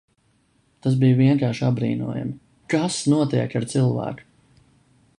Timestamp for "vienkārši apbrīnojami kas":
1.19-2.99